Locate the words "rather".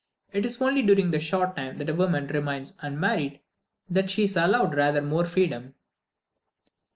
4.73-4.99